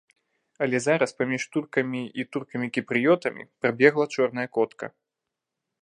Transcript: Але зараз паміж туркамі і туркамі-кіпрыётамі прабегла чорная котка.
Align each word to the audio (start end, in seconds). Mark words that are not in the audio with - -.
Але 0.65 0.77
зараз 0.85 1.11
паміж 1.19 1.43
туркамі 1.57 2.01
і 2.23 2.27
туркамі-кіпрыётамі 2.37 3.47
прабегла 3.61 4.05
чорная 4.17 4.47
котка. 4.59 4.85